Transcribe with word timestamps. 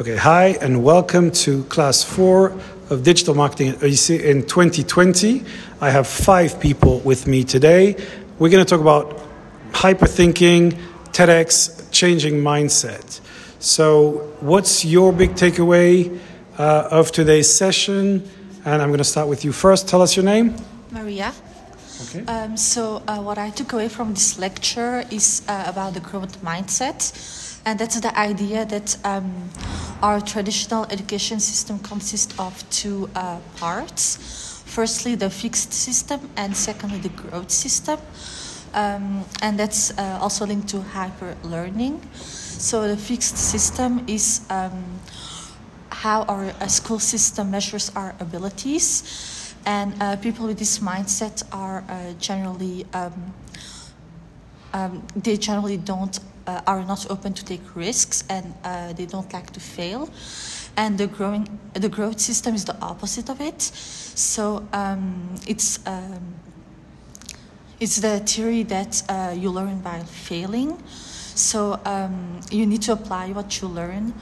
Okay, 0.00 0.16
hi, 0.16 0.56
and 0.62 0.82
welcome 0.82 1.30
to 1.30 1.62
class 1.64 2.02
four 2.02 2.58
of 2.88 3.02
digital 3.02 3.34
marketing 3.34 3.74
in 3.74 4.46
2020. 4.46 5.44
I 5.78 5.90
have 5.90 6.06
five 6.06 6.58
people 6.58 7.00
with 7.00 7.26
me 7.26 7.44
today. 7.44 7.96
We're 8.38 8.48
going 8.48 8.64
to 8.64 8.70
talk 8.70 8.80
about 8.80 9.20
hyperthinking, 9.72 10.72
TEDx, 11.12 11.90
changing 11.90 12.36
mindset. 12.36 13.20
So, 13.58 14.32
what's 14.40 14.86
your 14.86 15.12
big 15.12 15.32
takeaway 15.32 16.18
uh, 16.56 16.88
of 16.90 17.12
today's 17.12 17.54
session? 17.54 18.26
And 18.64 18.80
I'm 18.80 18.88
going 18.88 19.04
to 19.04 19.04
start 19.04 19.28
with 19.28 19.44
you 19.44 19.52
first. 19.52 19.86
Tell 19.86 20.00
us 20.00 20.16
your 20.16 20.24
name. 20.24 20.56
Maria. 20.90 21.34
Okay. 22.08 22.24
Um, 22.24 22.56
so, 22.56 23.02
uh, 23.06 23.18
what 23.18 23.36
I 23.36 23.50
took 23.50 23.74
away 23.74 23.90
from 23.90 24.14
this 24.14 24.38
lecture 24.38 25.04
is 25.10 25.42
uh, 25.46 25.64
about 25.66 25.92
the 25.92 26.00
growth 26.00 26.42
mindset, 26.42 27.60
and 27.66 27.78
that's 27.78 28.00
the 28.00 28.18
idea 28.18 28.64
that 28.64 28.96
um, 29.04 29.50
our 30.02 30.20
traditional 30.20 30.84
education 30.90 31.40
system 31.40 31.78
consists 31.78 32.38
of 32.38 32.68
two 32.70 33.08
uh, 33.14 33.38
parts. 33.56 34.62
Firstly, 34.66 35.14
the 35.14 35.30
fixed 35.30 35.72
system, 35.72 36.30
and 36.36 36.56
secondly, 36.56 36.98
the 36.98 37.08
growth 37.10 37.50
system. 37.50 37.98
Um, 38.72 39.24
and 39.42 39.58
that's 39.58 39.90
uh, 39.98 40.18
also 40.20 40.46
linked 40.46 40.68
to 40.68 40.80
hyper 40.80 41.36
learning. 41.42 42.00
So, 42.14 42.86
the 42.86 42.96
fixed 42.96 43.36
system 43.36 44.04
is 44.06 44.42
um, 44.48 45.00
how 45.90 46.22
our 46.22 46.44
uh, 46.44 46.66
school 46.68 46.98
system 46.98 47.50
measures 47.50 47.90
our 47.96 48.14
abilities 48.20 49.02
and 49.66 49.94
uh, 50.00 50.16
people 50.16 50.46
with 50.46 50.58
this 50.58 50.78
mindset 50.78 51.42
are 51.52 51.84
uh, 51.88 52.12
generally 52.18 52.86
um, 52.94 53.34
um, 54.72 55.02
they 55.16 55.36
generally 55.36 55.76
don't 55.76 56.18
uh, 56.46 56.60
are 56.66 56.84
not 56.84 57.10
open 57.10 57.32
to 57.34 57.44
take 57.44 57.60
risks 57.74 58.24
and 58.28 58.54
uh, 58.64 58.92
they 58.92 59.06
don't 59.06 59.32
like 59.32 59.50
to 59.50 59.60
fail. 59.60 60.08
And 60.76 60.98
the 60.98 61.06
growing 61.06 61.58
the 61.74 61.88
growth 61.88 62.20
system 62.20 62.54
is 62.54 62.64
the 62.64 62.76
opposite 62.80 63.28
of 63.28 63.40
it. 63.40 63.60
So 63.62 64.66
um, 64.72 65.34
it's 65.46 65.78
um, 65.86 66.34
it's 67.78 68.00
the 68.00 68.20
theory 68.20 68.62
that 68.64 69.02
uh, 69.08 69.34
you 69.36 69.50
learn 69.50 69.80
by 69.80 70.00
failing. 70.00 70.82
So 71.34 71.80
um, 71.84 72.40
you 72.50 72.66
need 72.66 72.82
to 72.82 72.92
apply 72.92 73.32
what 73.32 73.60
you 73.60 73.68
learn 73.68 74.12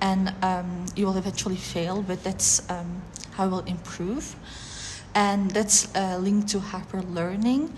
and 0.00 0.34
um, 0.42 0.84
you 0.94 1.06
will 1.06 1.16
eventually 1.16 1.56
fail 1.56 2.02
but 2.02 2.22
that's 2.22 2.66
how 3.36 3.44
you 3.44 3.50
will 3.50 3.64
improve. 3.64 4.36
And 5.14 5.50
that's 5.50 5.94
uh, 5.94 6.18
linked 6.20 6.48
to 6.48 6.60
hyper 6.60 7.00
learning. 7.00 7.72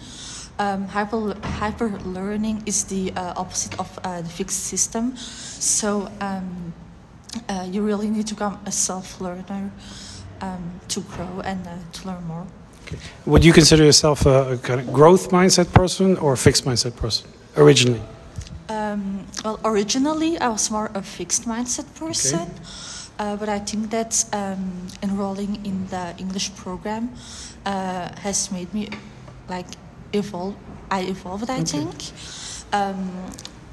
Um, 0.58 0.88
hyper, 0.88 1.36
hyper 1.42 1.90
learning 2.04 2.62
is 2.66 2.84
the 2.84 3.12
uh, 3.12 3.34
opposite 3.36 3.78
of 3.78 3.98
uh, 4.02 4.22
the 4.22 4.28
fixed 4.28 4.64
system. 4.64 5.16
So 5.16 6.10
um, 6.20 6.72
uh, 7.48 7.66
you 7.70 7.82
really 7.82 8.10
need 8.10 8.26
to 8.26 8.34
become 8.34 8.58
a 8.66 8.72
self 8.72 9.20
learner 9.20 9.70
um, 10.40 10.80
to 10.88 11.00
grow 11.00 11.40
and 11.44 11.66
uh, 11.66 11.76
to 11.92 12.08
learn 12.08 12.24
more. 12.24 12.46
Okay. 12.86 12.98
Would 13.26 13.44
you 13.44 13.52
consider 13.52 13.84
yourself 13.84 14.26
a, 14.26 14.52
a, 14.52 14.58
kind 14.58 14.80
of 14.80 14.92
growth 14.92 15.30
mindset 15.30 15.72
person 15.72 16.16
or 16.16 16.32
a 16.32 16.36
fixed 16.36 16.64
mindset 16.64 16.96
person 16.96 17.28
originally? 17.56 18.00
Um, 18.68 19.26
well, 19.44 19.60
originally 19.64 20.38
I 20.38 20.48
was 20.48 20.70
more 20.70 20.90
a 20.94 21.02
fixed 21.02 21.44
mindset 21.46 21.86
person. 21.94 22.40
Okay. 22.40 22.52
Uh, 23.18 23.36
but 23.36 23.48
I 23.48 23.58
think 23.58 23.90
that 23.90 24.24
um, 24.32 24.86
enrolling 25.02 25.66
in 25.66 25.86
the 25.88 26.14
English 26.18 26.54
program 26.54 27.10
uh, 27.66 28.10
has 28.20 28.52
made 28.52 28.72
me 28.72 28.88
like 29.48 29.66
evolve. 30.12 30.54
I 30.90 31.02
evolved. 31.02 31.50
I 31.50 31.60
okay. 31.60 31.64
think 31.64 31.94
um, 32.72 33.10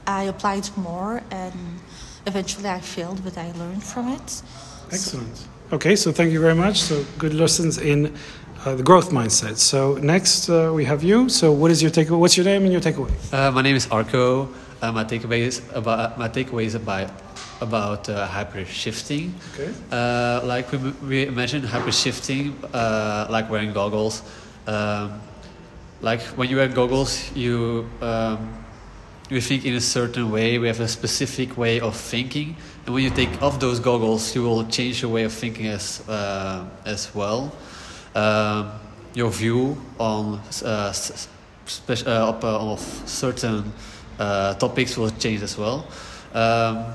I 0.07 0.23
applied 0.23 0.69
more, 0.77 1.21
and 1.31 1.79
eventually 2.25 2.69
I 2.69 2.79
failed, 2.79 3.23
but 3.23 3.37
I 3.37 3.51
learned 3.53 3.83
from 3.83 4.09
it. 4.09 4.41
Excellent. 4.91 5.37
So. 5.37 5.47
Okay, 5.73 5.95
so 5.95 6.11
thank 6.11 6.31
you 6.31 6.39
very 6.39 6.55
much. 6.55 6.81
So 6.81 7.03
good 7.17 7.33
lessons 7.33 7.77
in 7.77 8.15
uh, 8.65 8.75
the 8.75 8.83
growth 8.83 9.09
mindset. 9.09 9.57
So 9.57 9.95
next 9.95 10.49
uh, 10.49 10.71
we 10.73 10.85
have 10.85 11.03
you. 11.03 11.29
So 11.29 11.51
what 11.51 11.71
is 11.71 11.81
your 11.81 11.91
takeaway? 11.91 12.19
What's 12.19 12.37
your 12.37 12.45
name 12.45 12.63
and 12.63 12.71
your 12.71 12.81
takeaway? 12.81 13.11
Uh, 13.33 13.51
my 13.51 13.61
name 13.61 13.75
is 13.75 13.87
Arco. 13.87 14.49
Uh, 14.81 14.91
my 14.91 15.03
takeaway 15.03 15.39
is 15.39 15.61
about 15.73 16.19
my 16.19 16.29
takeaway 16.29 16.65
is 16.65 16.75
about 16.75 17.09
about 17.61 18.07
uh, 18.09 18.27
hyper 18.27 18.65
shifting. 18.65 19.33
Okay. 19.53 19.73
Uh, 19.91 20.41
like 20.43 20.71
we, 20.71 20.77
we 21.09 21.25
mentioned 21.29 21.65
hyper 21.65 21.91
shifting, 21.91 22.53
uh, 22.73 23.27
like 23.29 23.49
wearing 23.49 23.73
goggles. 23.73 24.21
Um, 24.67 25.21
like 26.01 26.21
when 26.37 26.49
you 26.49 26.57
wear 26.57 26.67
goggles, 26.67 27.31
you 27.35 27.89
um, 28.01 28.53
you 29.29 29.41
think 29.41 29.65
in 29.65 29.73
a 29.75 29.81
certain 29.81 30.29
way. 30.31 30.57
We 30.59 30.67
have 30.67 30.79
a 30.79 30.87
specific 30.87 31.57
way 31.57 31.79
of 31.79 31.95
thinking, 31.95 32.55
and 32.85 32.93
when 32.93 33.03
you 33.03 33.09
take 33.09 33.41
off 33.41 33.59
those 33.59 33.79
goggles, 33.79 34.35
you 34.35 34.43
will 34.43 34.65
change 34.65 35.01
your 35.01 35.11
way 35.11 35.23
of 35.23 35.33
thinking 35.33 35.67
as 35.67 36.07
uh, 36.07 36.65
as 36.85 37.13
well. 37.15 37.51
Um, 38.13 38.71
your 39.13 39.31
view 39.31 39.77
on 39.97 40.41
uh, 40.63 40.91
spe- 40.91 42.07
uh, 42.07 42.35
of 42.43 42.81
certain 43.05 43.71
topics 44.17 44.97
will 44.97 45.09
change 45.11 45.41
as 45.41 45.57
well. 45.57 45.87
Um, 46.33 46.93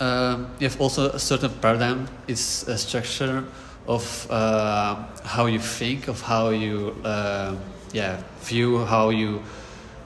um, 0.00 0.50
you 0.58 0.68
have 0.68 0.80
also 0.80 1.10
a 1.10 1.18
certain 1.18 1.50
paradigm. 1.60 2.08
It's 2.28 2.66
a 2.68 2.76
structure 2.76 3.44
of 3.86 4.30
uh, 4.30 5.04
how 5.24 5.46
you 5.46 5.58
think, 5.58 6.08
of 6.08 6.20
how 6.20 6.50
you 6.50 6.96
uh, 7.04 7.56
yeah 7.92 8.22
view, 8.40 8.84
how 8.84 9.10
you 9.10 9.42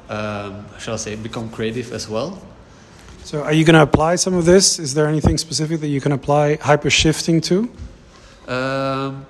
um, 0.09 0.65
shall 0.79 0.95
I 0.95 0.99
say 0.99 1.17
become 1.17 1.51
creative 1.51 1.93
as 1.93 2.09
well. 2.09 2.41
So, 3.25 3.43
are 3.43 3.53
you 3.53 3.65
going 3.65 3.75
to 3.75 3.83
apply 3.83 4.17
some 4.17 4.35
of 4.35 4.45
this? 4.45 4.79
Is 4.79 4.95
there 4.95 5.07
anything 5.09 5.37
specific 5.37 5.81
that 5.81 5.89
you 5.89 6.01
can 6.01 6.13
apply 6.13 6.57
hyper 6.57 6.91
shifting 6.91 7.41
to? 7.43 7.69
Um, 8.47 9.27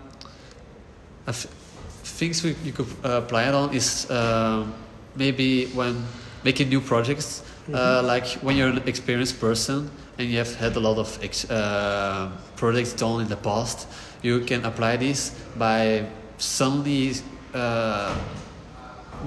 things 2.17 2.43
we, 2.43 2.55
you 2.63 2.73
could 2.73 2.89
uh, 3.05 3.23
apply 3.25 3.45
it 3.45 3.55
on 3.55 3.75
is 3.75 4.11
um, 4.11 4.75
maybe 5.17 5.67
when 5.69 6.05
making 6.49 6.69
new 6.75 6.83
projects, 6.93 7.29
mm 7.69 7.75
-hmm. 7.75 8.15
like 8.15 8.29
when 8.45 8.57
you're 8.57 8.73
an 8.73 8.83
experienced 8.87 9.37
person 9.41 9.79
and 10.19 10.25
you 10.31 10.39
have 10.39 10.53
had 10.59 10.77
a 10.77 10.81
lot 10.81 10.99
of 10.99 11.09
uh, 11.19 12.29
projects 12.57 12.93
done 12.95 13.23
in 13.23 13.29
the 13.29 13.41
past, 13.49 13.79
you 14.23 14.45
can 14.45 14.65
apply 14.65 14.97
this 14.97 15.33
by 15.59 16.05
suddenly 16.39 17.17
uh, 17.55 18.15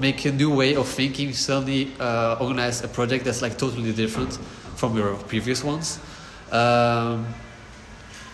make 0.00 0.24
a 0.28 0.32
new 0.32 0.54
way 0.54 0.76
of 0.76 0.88
thinking, 0.88 1.32
suddenly 1.32 1.92
uh, 2.00 2.36
organize 2.40 2.84
a 2.84 2.88
project 2.88 3.24
that's 3.24 3.42
like 3.42 3.56
totally 3.56 3.92
different 3.92 4.38
from 4.76 4.96
your 4.96 5.14
previous 5.28 5.64
ones. 5.64 5.98
Um, 6.52 7.26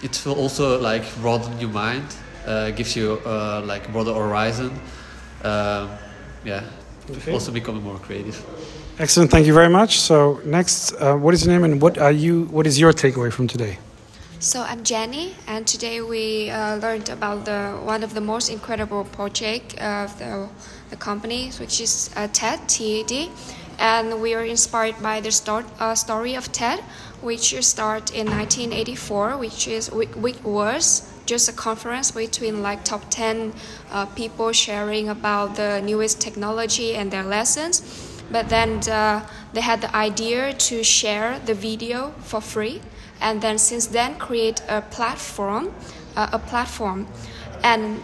it 0.03 0.23
will 0.25 0.35
also 0.35 0.81
like 0.81 1.05
broaden 1.21 1.59
your 1.59 1.71
mind, 1.71 2.05
uh, 2.47 2.71
gives 2.71 2.97
you 2.97 3.21
uh, 3.27 3.63
like 3.65 3.91
broader 3.93 4.15
horizon. 4.15 4.71
Um, 5.43 5.91
yeah, 6.45 6.63
okay. 7.11 7.33
also 7.33 7.53
becoming 7.53 7.83
more 7.83 7.99
creative. 7.99 8.37
Excellent. 8.99 9.31
Thank 9.31 9.47
you 9.47 9.53
very 9.53 9.69
much. 9.69 10.01
So 10.01 10.41
next, 10.43 10.95
uh, 10.95 11.17
what 11.17 11.35
is 11.35 11.45
your 11.45 11.53
name 11.53 11.65
and 11.65 11.83
what 11.83 11.99
are 11.99 12.11
you? 12.11 12.45
What 12.45 12.67
is 12.67 12.81
your 12.81 12.95
takeaway 12.95 13.31
from 13.31 13.47
today? 13.47 13.79
So 14.39 14.63
I'm 14.63 14.85
Jenny, 14.85 15.35
and 15.47 15.67
today 15.67 16.01
we 16.01 16.49
uh, 16.49 16.77
learned 16.77 17.11
about 17.11 17.45
the 17.45 17.73
one 17.85 18.03
of 18.03 18.15
the 18.15 18.23
most 18.23 18.49
incredible 18.49 19.05
project 19.05 19.79
of 19.83 20.19
the, 20.19 20.49
the 20.89 20.97
company, 20.97 21.51
which 21.61 21.79
is 21.79 22.09
uh, 22.17 22.29
TED, 22.33 22.67
TED, 22.71 23.29
and 23.79 24.23
we 24.23 24.33
are 24.33 24.45
inspired 24.45 24.97
by 25.03 25.21
the 25.21 25.31
start, 25.31 25.67
uh, 25.79 25.95
story 25.95 26.35
of 26.35 26.51
TED, 26.53 26.81
which 27.21 27.55
started 27.63 28.15
in 28.15 28.27
1984, 28.27 29.37
which 29.37 29.69
is 29.69 29.91
which 29.91 30.43
was 30.43 31.13
just 31.27 31.51
a 31.51 31.53
conference 31.53 32.13
between 32.13 32.63
like 32.63 32.83
top 32.85 33.03
10 33.11 33.53
uh, 33.91 34.07
people 34.07 34.53
sharing 34.53 35.11
about 35.11 35.57
the 35.57 35.83
newest 35.83 36.19
technology 36.19 36.95
and 36.95 37.11
their 37.11 37.25
lessons 37.25 38.06
but 38.31 38.49
then 38.49 38.81
the, 38.81 39.23
they 39.53 39.61
had 39.61 39.81
the 39.81 39.95
idea 39.95 40.53
to 40.53 40.83
share 40.83 41.39
the 41.41 41.55
video 41.55 42.13
for 42.21 42.41
free 42.41 42.81
and 43.21 43.41
then 43.41 43.59
since 43.59 43.87
then 43.87 44.17
create 44.19 44.61
a 44.69 44.83
platform 44.83 45.73
uh, 46.17 46.31
a 46.33 46.39
platform. 46.39 47.07
And 47.63 48.03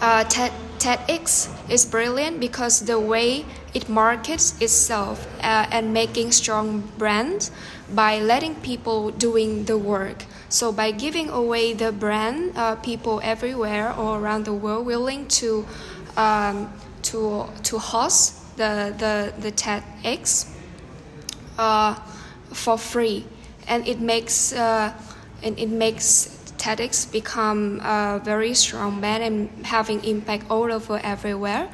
uh, 0.00 0.24
TED, 0.24 0.52
TEDx 0.78 1.48
is 1.70 1.84
brilliant 1.84 2.38
because 2.38 2.80
the 2.80 3.00
way 3.00 3.44
it 3.74 3.88
markets 3.88 4.60
itself 4.60 5.26
uh, 5.42 5.66
and 5.72 5.92
making 5.92 6.32
strong 6.32 6.82
brands 6.98 7.50
by 7.94 8.20
letting 8.20 8.54
people 8.56 9.10
doing 9.10 9.64
the 9.64 9.76
work. 9.76 10.24
So 10.48 10.72
by 10.72 10.92
giving 10.92 11.28
away 11.30 11.72
the 11.72 11.90
brand 11.90 12.56
uh, 12.56 12.76
people 12.76 13.20
everywhere 13.24 13.90
all 13.90 14.14
around 14.14 14.44
the 14.44 14.54
world 14.54 14.86
willing 14.86 15.26
to 15.42 15.66
um, 16.16 16.72
to 17.02 17.46
to 17.64 17.78
host 17.78 18.37
the 18.58 18.92
the 18.98 19.32
the 19.40 19.52
TEDx 19.52 20.50
uh, 21.58 21.94
for 22.52 22.76
free, 22.76 23.24
and 23.66 23.86
it 23.86 24.00
makes 24.00 24.52
uh, 24.52 24.92
and 25.42 25.58
it 25.58 25.70
makes 25.70 26.28
TEDx 26.58 27.10
become 27.10 27.80
a 27.80 28.20
very 28.22 28.52
strong 28.54 29.00
band 29.00 29.22
and 29.22 29.66
having 29.66 30.04
impact 30.04 30.50
all 30.50 30.70
over 30.72 31.00
everywhere. 31.02 31.70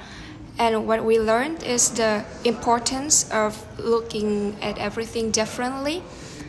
And 0.57 0.87
what 0.87 1.05
we 1.05 1.19
learned 1.19 1.65
is 1.65 1.91
the 1.91 2.25
importance 2.45 3.29
of 3.33 3.59
looking 3.79 4.55
at 4.63 4.79
everything 4.79 5.33
differently. 5.33 6.03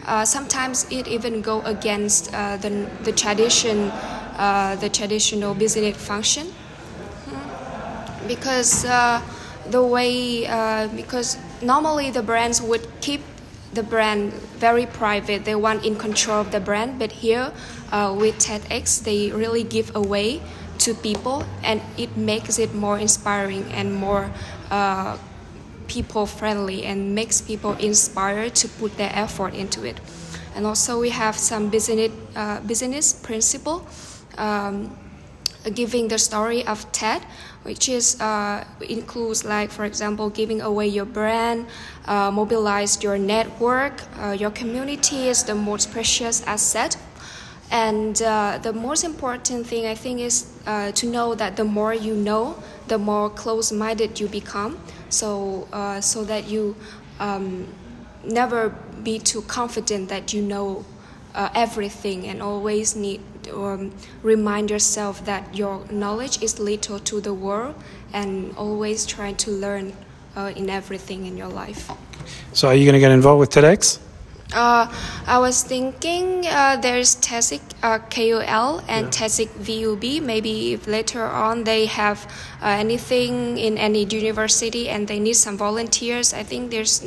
uh, 0.06 0.26
sometimes 0.26 0.86
it 0.92 1.08
even 1.08 1.42
go 1.42 1.62
against 1.62 2.34
uh, 2.34 2.58
the, 2.58 2.90
the 3.04 3.12
tradition, 3.12 3.90
uh, 4.38 4.76
the 4.80 4.90
traditional 4.90 5.54
business 5.54 5.98
function, 5.98 6.48
hmm. 6.48 8.28
because 8.28 8.86
uh, 8.86 9.22
the 9.69 9.83
way 9.83 10.45
uh, 10.47 10.88
because 10.89 11.38
normally 11.62 12.12
the 12.12 12.21
brands 12.21 12.62
would 12.62 12.88
keep 13.01 13.21
the 13.73 13.83
brand 13.83 14.33
very 14.57 14.85
private. 14.85 15.45
They 15.45 15.56
want 15.56 15.85
in 15.85 15.95
control 15.95 16.41
of 16.41 16.51
the 16.51 16.59
brand, 16.59 16.97
but 16.97 17.12
here 17.12 17.51
uh, 17.91 18.15
with 18.17 18.39
TEDx, 18.39 19.03
they 19.03 19.31
really 19.31 19.63
give 19.63 19.95
away 19.95 20.41
to 20.79 20.94
people, 20.94 21.44
and 21.63 21.81
it 21.97 22.15
makes 22.17 22.59
it 22.59 22.73
more 22.73 22.97
inspiring 23.00 23.63
and 23.71 23.94
more 23.94 24.31
uh, 24.71 25.17
people 25.88 26.25
friendly, 26.25 26.85
and 26.85 27.13
makes 27.13 27.41
people 27.41 27.73
inspired 27.73 28.56
to 28.56 28.67
put 28.67 28.97
their 28.97 29.12
effort 29.13 29.53
into 29.53 29.83
it. 29.83 30.00
And 30.56 30.65
also, 30.65 31.00
we 31.00 31.09
have 31.09 31.35
some 31.35 31.69
business 31.69 32.12
uh, 32.35 32.62
business 32.62 33.13
principle. 33.13 33.85
Um, 34.38 34.97
giving 35.73 36.07
the 36.07 36.17
story 36.17 36.65
of 36.65 36.91
TED, 36.91 37.21
which 37.63 37.89
is 37.89 38.19
uh, 38.21 38.63
includes 38.81 39.44
like 39.44 39.71
for 39.71 39.85
example 39.85 40.29
giving 40.29 40.62
away 40.62 40.88
your 40.88 41.06
brand, 41.06 41.67
uh, 42.06 42.31
mobilize 42.31 43.01
your 43.03 43.17
network, 43.17 44.03
uh, 44.21 44.31
your 44.31 44.51
community 44.51 45.27
is 45.27 45.44
the 45.44 45.56
most 45.56 45.91
precious 45.91 46.44
asset. 46.45 46.97
And 47.71 48.21
uh, 48.21 48.59
the 48.62 48.73
most 48.73 49.03
important 49.03 49.65
thing 49.65 49.88
I 49.88 49.95
think 49.95 50.19
is 50.19 50.53
uh, 50.67 50.91
to 50.91 51.07
know 51.07 51.33
that 51.33 51.57
the 51.57 51.63
more 51.63 51.94
you 51.94 52.15
know, 52.15 52.62
the 52.88 53.00
more 53.00 53.29
close-minded 53.29 54.19
you 54.19 54.27
become. 54.27 54.77
So 55.09 55.67
so 56.01 56.23
that 56.25 56.47
you 56.47 56.75
um, 57.19 57.67
never 58.23 58.69
be 59.03 59.19
too 59.19 59.41
confident 59.44 60.09
that 60.09 60.33
you 60.33 60.41
know 60.41 60.85
everything 61.54 62.28
and 62.28 62.42
always 62.42 62.96
need 62.96 63.22
um, 63.54 63.92
remind 64.24 64.70
yourself 64.70 65.24
that 65.26 65.56
your 65.56 65.86
knowledge 65.92 66.42
is 66.42 66.60
little 66.60 67.00
to 67.00 67.22
the 67.22 67.34
world 67.34 67.76
and 68.14 68.56
always 68.58 69.06
try 69.06 69.34
to 69.34 69.52
learn 69.52 69.94
uh, 70.36 70.52
in 70.56 70.70
everything 70.70 71.26
in 71.26 71.38
your 71.38 71.48
life. 71.50 71.92
So, 72.54 72.68
are 72.68 72.76
you 72.76 72.86
going 72.86 72.94
to 72.94 73.00
get 73.00 73.12
involved 73.12 73.40
with 73.40 73.50
TEDx? 73.50 74.00
Uh, 74.54 74.88
I 75.26 75.40
was 75.40 75.64
thinking 75.64 76.46
uh, 76.46 76.78
there's 76.78 77.16
TEDx 77.16 77.62
uh, 77.82 78.00
KOL 78.10 78.80
and 78.88 79.08
yeah. 79.08 79.28
TEDx 79.28 79.48
VUB. 79.60 80.22
Maybe 80.22 80.74
if 80.74 80.88
later 80.88 81.26
on 81.26 81.64
they 81.64 81.88
have 81.88 82.32
uh, 82.62 82.68
anything 82.68 83.58
in 83.58 83.78
any 83.78 84.06
university 84.06 84.88
and 84.88 85.08
they 85.08 85.20
need 85.20 85.36
some 85.36 85.58
volunteers, 85.58 86.34
I 86.34 86.44
think 86.44 86.72
there's 86.72 87.04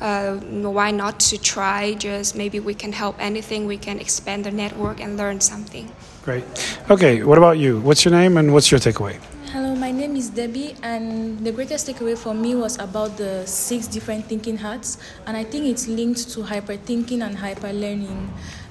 uh, 0.00 0.36
why 0.36 0.90
not 0.90 1.20
to 1.20 1.38
try? 1.38 1.94
Just 1.94 2.36
maybe 2.36 2.60
we 2.60 2.74
can 2.74 2.92
help 2.92 3.16
anything, 3.18 3.66
we 3.66 3.76
can 3.76 3.98
expand 3.98 4.44
the 4.44 4.50
network 4.50 5.00
and 5.00 5.16
learn 5.16 5.40
something. 5.40 5.90
Great. 6.22 6.44
Okay, 6.90 7.22
what 7.22 7.38
about 7.38 7.58
you? 7.58 7.80
What's 7.80 8.04
your 8.04 8.12
name 8.12 8.36
and 8.36 8.52
what's 8.52 8.70
your 8.70 8.80
takeaway? 8.80 9.18
Hello, 9.52 9.74
my 9.74 9.90
name 9.90 10.14
is 10.14 10.28
Debbie, 10.28 10.76
and 10.82 11.38
the 11.40 11.50
greatest 11.50 11.88
takeaway 11.88 12.18
for 12.18 12.34
me 12.34 12.54
was 12.54 12.78
about 12.78 13.16
the 13.16 13.46
six 13.46 13.86
different 13.86 14.26
thinking 14.26 14.58
hats, 14.58 14.98
and 15.26 15.36
I 15.36 15.44
think 15.44 15.64
it's 15.64 15.88
linked 15.88 16.28
to 16.32 16.42
hyper 16.42 16.76
thinking 16.76 17.22
and 17.22 17.34
hyper 17.38 17.72
learning. 17.72 18.30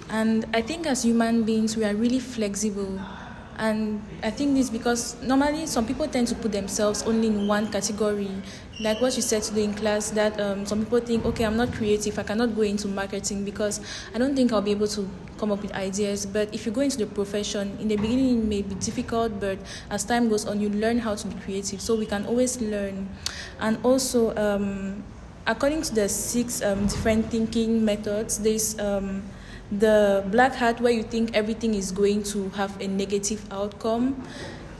And 0.09 0.45
I 0.53 0.61
think 0.61 0.85
as 0.85 1.03
human 1.03 1.43
beings, 1.43 1.75
we 1.75 1.83
are 1.83 1.95
really 1.95 2.19
flexible 2.19 2.99
and 3.57 4.01
I 4.23 4.29
think 4.29 4.55
this 4.55 4.69
because 4.69 5.19
normally 5.21 5.65
some 5.65 5.85
people 5.85 6.07
tend 6.07 6.27
to 6.27 6.35
put 6.35 6.51
themselves 6.51 7.03
only 7.03 7.27
in 7.27 7.47
one 7.47 7.71
category. 7.71 8.29
Like 8.79 9.01
what 9.01 9.15
you 9.15 9.23
said 9.23 9.41
today 9.41 9.63
in 9.63 9.73
class, 9.73 10.11
that 10.11 10.39
um, 10.39 10.65
some 10.65 10.83
people 10.83 10.99
think, 10.99 11.25
okay, 11.25 11.43
I'm 11.43 11.57
not 11.57 11.73
creative, 11.73 12.19
I 12.19 12.23
cannot 12.23 12.55
go 12.55 12.61
into 12.61 12.87
marketing 12.87 13.43
because 13.43 13.81
I 14.13 14.19
don't 14.19 14.35
think 14.35 14.53
I'll 14.53 14.61
be 14.61 14.71
able 14.71 14.87
to 14.89 15.09
come 15.39 15.51
up 15.51 15.63
with 15.63 15.71
ideas. 15.73 16.27
But 16.27 16.53
if 16.53 16.67
you 16.67 16.71
go 16.71 16.81
into 16.81 16.97
the 16.97 17.07
profession, 17.07 17.75
in 17.79 17.87
the 17.87 17.95
beginning 17.95 18.39
it 18.39 18.45
may 18.45 18.61
be 18.61 18.75
difficult, 18.75 19.39
but 19.39 19.57
as 19.89 20.03
time 20.03 20.29
goes 20.29 20.45
on, 20.45 20.61
you 20.61 20.69
learn 20.69 20.99
how 20.99 21.15
to 21.15 21.27
be 21.27 21.39
creative. 21.41 21.81
So 21.81 21.95
we 21.95 22.05
can 22.05 22.27
always 22.27 22.61
learn. 22.61 23.09
And 23.59 23.79
also, 23.83 24.35
um, 24.35 25.03
according 25.47 25.81
to 25.83 25.95
the 25.95 26.07
six 26.07 26.61
um, 26.61 26.85
different 26.85 27.31
thinking 27.31 27.83
methods, 27.83 28.37
there's 28.37 28.77
um, 28.77 29.23
the 29.71 30.23
black 30.31 30.55
hat 30.55 30.79
where 30.79 30.93
you 30.93 31.03
think 31.03 31.35
everything 31.35 31.73
is 31.73 31.91
going 31.91 32.23
to 32.23 32.49
have 32.49 32.79
a 32.81 32.87
negative 32.87 33.43
outcome 33.51 34.15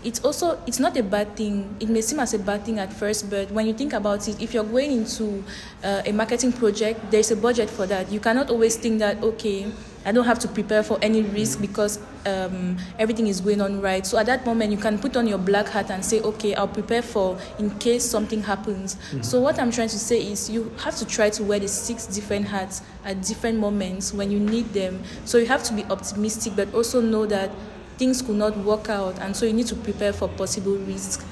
it's 0.04 0.24
also 0.24 0.60
it's 0.66 0.80
not 0.80 0.96
a 0.96 1.04
bad 1.04 1.36
thing. 1.36 1.76
It 1.80 1.90
may 1.90 2.02
seem 2.02 2.20
as 2.20 2.34
a 2.34 2.40
bad 2.40 2.64
thing 2.64 2.80
at 2.80 2.94
first 2.94 3.30
but 3.30 3.52
when 3.52 3.68
you 3.68 3.74
think 3.74 3.94
about 3.94 4.28
it 4.28 4.42
if 4.42 4.54
you're 4.54 4.64
going 4.64 4.92
into 4.92 5.44
uh, 5.84 6.02
a 6.06 6.12
marketing 6.12 6.54
project 6.54 7.12
there's 7.12 7.32
a 7.32 7.36
budget 7.36 7.70
for 7.70 7.86
that. 7.88 8.12
You 8.12 8.20
cannot 8.20 8.50
always 8.50 8.78
think 8.78 9.00
that 9.00 9.22
okay 9.22 9.68
I 10.08 10.14
don't 10.14 10.24
have 10.26 10.40
to 10.40 10.48
prepare 10.48 10.84
for 10.84 10.98
any 11.02 11.22
risk 11.22 11.60
because 11.60 12.00
um, 12.26 12.78
everything 12.98 13.28
is 13.28 13.42
going 13.42 13.60
on 13.60 13.82
right. 13.82 14.06
So 14.06 14.18
at 14.18 14.26
that 14.28 14.46
moment, 14.46 14.72
you 14.72 14.78
can 14.78 14.98
put 14.98 15.18
on 15.18 15.28
your 15.28 15.38
black 15.38 15.68
hat 15.68 15.92
and 15.92 16.04
say, 16.04 16.22
okay, 16.22 16.56
I'll 16.56 16.68
prepare 16.70 17.02
for 17.02 17.38
in 17.60 17.78
case 17.78 18.06
something 18.06 18.42
happens. 18.42 18.96
Mm-hmm. 18.96 19.22
So 19.22 19.42
what 19.42 19.60
I'm 19.60 19.70
trying 19.70 19.90
to 19.90 20.00
say 20.00 20.26
is 20.26 20.50
you 20.50 20.72
have 20.80 20.96
to 20.96 21.06
try 21.06 21.30
to 21.32 21.44
wear 21.44 21.60
the 21.60 21.68
six 21.68 22.08
different 22.08 22.48
hats 22.48 22.84
at 23.04 23.22
different 23.22 23.60
moments 23.60 24.14
when 24.14 24.32
you 24.32 24.40
need 24.40 24.72
them. 24.72 25.04
So 25.26 25.40
you 25.40 25.46
have 25.48 25.64
to 25.66 25.74
be 25.74 25.84
optimistic, 25.86 26.54
but 26.56 26.74
also 26.74 27.02
know 27.02 27.26
that 27.26 27.52
things 27.98 28.22
could 28.22 28.38
not 28.38 28.56
work 28.60 28.90
out, 28.90 29.20
and 29.20 29.36
so 29.36 29.46
you 29.46 29.54
need 29.54 29.68
to 29.68 29.76
prepare 29.76 30.14
for 30.14 30.30
possible 30.30 30.78
risks. 30.78 31.26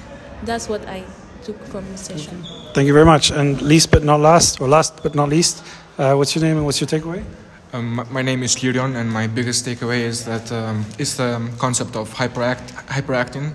That's 0.44 0.68
what 0.68 0.86
I 0.86 1.02
took 1.44 1.64
from 1.66 1.86
this 1.92 2.02
session. 2.02 2.44
Thank 2.74 2.88
you 2.88 2.92
very 2.92 3.06
much. 3.06 3.30
And 3.30 3.62
least 3.62 3.90
but 3.90 4.04
not 4.04 4.20
last, 4.20 4.60
or 4.60 4.68
last 4.68 5.02
but 5.02 5.14
not 5.14 5.30
least, 5.30 5.64
uh, 5.96 6.14
what's 6.14 6.34
your 6.34 6.44
name 6.44 6.56
and 6.56 6.66
what's 6.66 6.80
your 6.80 6.88
takeaway? 6.88 7.24
Um, 7.72 8.06
my 8.12 8.22
name 8.22 8.44
is 8.44 8.54
Lirion, 8.56 8.94
and 8.94 9.10
my 9.10 9.26
biggest 9.26 9.66
takeaway 9.66 10.02
is 10.02 10.24
that 10.24 10.52
um, 10.52 10.84
the 10.98 11.50
concept 11.58 11.96
of 11.96 12.14
hyperact, 12.14 12.70
hyperacting, 12.86 13.54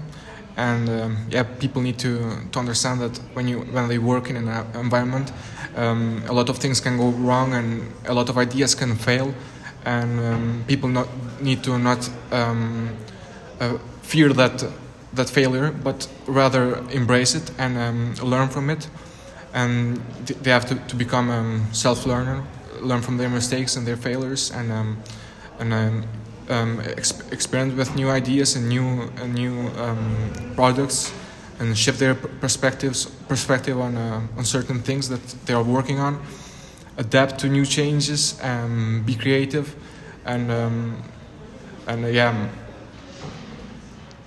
and 0.58 0.90
um, 0.90 1.18
yeah, 1.30 1.44
people 1.44 1.82
need 1.82 1.98
to 2.00 2.20
to 2.52 2.60
understand 2.60 3.00
that 3.00 3.18
when 3.36 3.48
you 3.48 3.62
when 3.72 3.88
they 3.88 4.00
work 4.00 4.30
in 4.30 4.36
an 4.36 4.50
environment, 4.76 5.32
um, 5.78 6.24
a 6.28 6.34
lot 6.34 6.50
of 6.50 6.58
things 6.58 6.82
can 6.82 6.98
go 6.98 7.12
wrong, 7.12 7.54
and 7.54 7.90
a 8.06 8.14
lot 8.14 8.28
of 8.28 8.38
ideas 8.38 8.76
can 8.76 8.96
fail, 8.96 9.34
and 9.86 10.20
um, 10.20 10.64
people 10.68 10.90
not 10.90 11.08
need 11.40 11.64
to 11.64 11.80
not 11.80 12.10
um, 12.34 12.90
uh, 13.62 13.78
fear 14.02 14.34
that 14.34 14.66
that 15.14 15.30
failure, 15.30 15.72
but 15.72 16.10
rather 16.28 16.84
embrace 16.92 17.34
it 17.34 17.50
and 17.58 18.22
learn 18.22 18.50
from 18.50 18.70
it, 18.70 18.90
and 19.54 19.98
they 20.44 20.52
have 20.52 20.66
to, 20.66 20.76
to 20.88 20.96
become 20.98 21.30
a 21.30 21.74
self-learner 21.74 22.44
learn 22.82 23.02
from 23.02 23.18
their 23.18 23.30
mistakes 23.30 23.76
and 23.76 23.86
their 23.86 23.98
failures 23.98 24.52
and 24.52 24.72
um, 24.72 24.98
and 25.60 25.74
um, 25.74 26.04
um, 26.50 26.78
exp- 26.82 27.32
experiment 27.32 27.78
with 27.78 27.96
new 27.96 28.10
ideas 28.10 28.56
and 28.56 28.68
new 28.68 29.10
new 29.28 29.70
um, 29.78 30.32
products 30.56 31.14
and 31.60 31.78
shift 31.78 32.00
their 32.00 32.16
perspectives 32.16 33.06
perspective 33.28 33.80
on 33.80 33.96
uh, 33.96 34.22
on 34.38 34.46
certain 34.46 34.80
things 34.80 35.08
that 35.10 35.22
they 35.46 35.54
are 35.54 35.64
working 35.64 36.00
on 36.00 36.22
adapt 36.98 37.40
to 37.40 37.48
new 37.48 37.66
changes 37.66 38.40
and 38.42 39.06
be 39.06 39.16
creative 39.16 39.76
and 40.26 40.52
and 41.88 42.06
uh, 42.06 42.08
yeah 42.08 42.50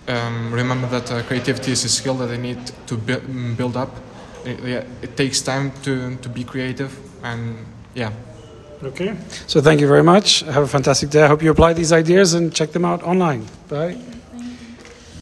um, 0.08 0.52
remember 0.52 0.86
that 0.88 1.10
uh, 1.10 1.22
creativity 1.22 1.72
is 1.72 1.84
a 1.84 1.88
skill 1.88 2.14
that 2.14 2.26
they 2.26 2.38
need 2.38 2.58
to 2.86 2.96
bu- 2.96 3.54
build 3.56 3.76
up. 3.76 3.90
It, 4.44 4.60
yeah, 4.60 4.84
it 5.02 5.16
takes 5.16 5.40
time 5.40 5.72
to, 5.82 6.16
to 6.16 6.28
be 6.28 6.44
creative 6.44 6.98
and 7.22 7.64
yeah 7.94 8.12
Okay. 8.84 9.16
So 9.46 9.60
thank 9.60 9.80
you 9.80 9.88
very 9.88 10.02
much. 10.02 10.40
Have 10.40 10.62
a 10.62 10.68
fantastic 10.68 11.10
day. 11.10 11.22
I 11.22 11.28
hope 11.28 11.42
you 11.42 11.50
apply 11.50 11.72
these 11.72 11.92
ideas 11.92 12.34
and 12.34 12.54
check 12.54 12.72
them 12.72 12.84
out 12.84 13.02
online. 13.02 13.46
Bye. 13.68 13.96